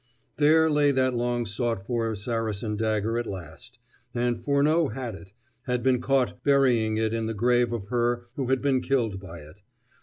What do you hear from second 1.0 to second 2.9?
long sought for Saracen